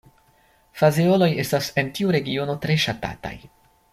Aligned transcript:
Fazeoloj 0.79 1.27
estas 1.43 1.69
en 1.83 1.93
tiu 1.99 2.15
regiono 2.17 2.57
tre 2.65 2.81
ŝatataj. 2.87 3.35